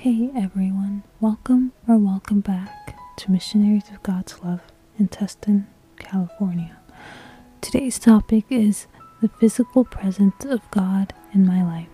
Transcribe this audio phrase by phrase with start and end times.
[0.00, 4.60] Hey everyone, welcome or welcome back to Missionaries of God's Love
[4.96, 5.66] in Tustin,
[5.98, 6.76] California.
[7.60, 8.86] Today's topic is
[9.20, 11.88] the physical presence of God in my life.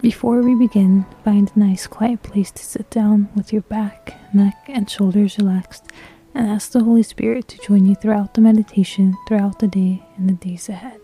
[0.00, 4.66] Before we begin, find a nice quiet place to sit down with your back, neck,
[4.68, 5.86] and shoulders relaxed
[6.32, 10.28] and ask the Holy Spirit to join you throughout the meditation, throughout the day, and
[10.28, 11.00] the days ahead.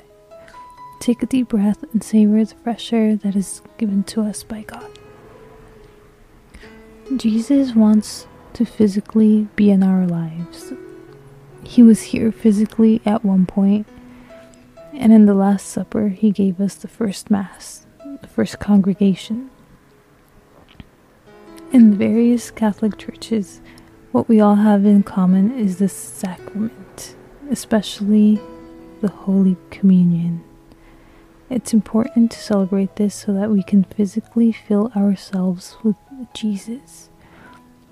[1.00, 4.62] Take a deep breath and savor the fresh air that is given to us by
[4.62, 5.00] God.
[7.16, 10.72] Jesus wants to physically be in our lives.
[11.62, 13.86] He was here physically at one point,
[14.92, 17.86] and in the Last Supper, he gave us the first Mass,
[18.20, 19.50] the first congregation.
[21.72, 23.60] In various Catholic churches,
[24.10, 27.14] what we all have in common is the sacrament,
[27.50, 28.40] especially
[29.00, 30.44] the Holy Communion.
[31.48, 35.96] It's important to celebrate this so that we can physically fill ourselves with
[36.34, 37.10] Jesus.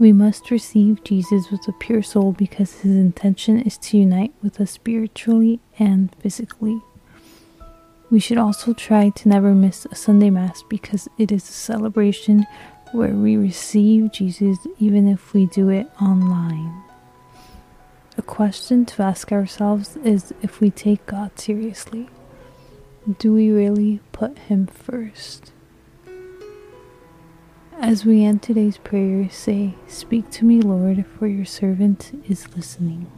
[0.00, 4.58] We must receive Jesus with a pure soul because his intention is to unite with
[4.58, 6.80] us spiritually and physically.
[8.10, 12.46] We should also try to never miss a Sunday Mass because it is a celebration
[12.92, 16.82] where we receive Jesus even if we do it online.
[18.16, 22.08] A question to ask ourselves is if we take God seriously.
[23.18, 25.52] Do we really put Him first?
[27.82, 33.10] As we end today's prayer, say, Speak to me, Lord, for your servant is listening.